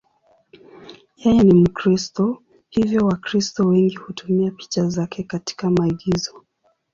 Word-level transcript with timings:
Yeye 1.21 1.41
ni 1.43 1.53
Mkristo, 1.53 2.43
hivyo 2.69 3.05
Wakristo 3.07 3.67
wengi 3.67 3.95
hutumia 3.95 4.51
picha 4.51 4.89
zake 4.89 5.23
katika 5.23 5.69
maigizo. 5.69 6.43